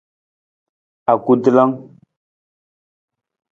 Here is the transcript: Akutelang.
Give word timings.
Akutelang. 1.11 1.73